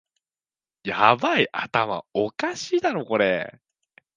[0.83, 3.61] ヤバい、頭おかしいだろこれ